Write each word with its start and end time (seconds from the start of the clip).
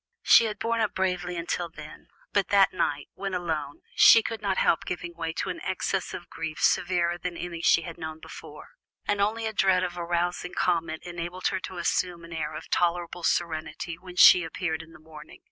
She 0.23 0.45
had 0.45 0.57
borne 0.57 0.81
up 0.81 0.95
bravely 0.95 1.35
until 1.35 1.69
then, 1.69 2.07
but 2.33 2.47
that 2.47 2.73
night, 2.73 3.09
when 3.13 3.35
alone, 3.35 3.81
she 3.93 4.23
could 4.23 4.41
not 4.41 4.57
help 4.57 4.83
giving 4.83 5.13
way 5.13 5.31
to 5.33 5.51
an 5.51 5.59
access 5.59 6.11
of 6.15 6.27
grief 6.27 6.59
severer 6.59 7.19
than 7.19 7.37
any 7.37 7.61
she 7.61 7.83
had 7.83 7.99
known 7.99 8.19
before, 8.19 8.69
and 9.05 9.21
only 9.21 9.45
a 9.45 9.53
dread 9.53 9.83
of 9.83 9.99
arousing 9.99 10.55
comment 10.55 11.03
enabled 11.03 11.49
her 11.49 11.59
to 11.59 11.77
assume 11.77 12.25
an 12.25 12.33
air 12.33 12.55
of 12.55 12.67
tolerable 12.71 13.21
serenity 13.21 13.95
when 13.99 14.15
she 14.15 14.43
appeared 14.43 14.81
in 14.81 14.93
the 14.93 14.99
morning. 14.99 15.37